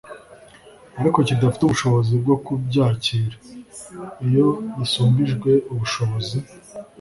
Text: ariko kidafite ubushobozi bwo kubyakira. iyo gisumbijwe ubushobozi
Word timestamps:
ariko 0.99 1.17
kidafite 1.27 1.63
ubushobozi 1.65 2.13
bwo 2.23 2.35
kubyakira. 2.45 3.35
iyo 4.27 4.47
gisumbijwe 4.77 5.51
ubushobozi 5.73 6.37